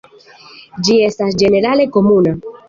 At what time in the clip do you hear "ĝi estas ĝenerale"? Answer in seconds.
0.87-1.87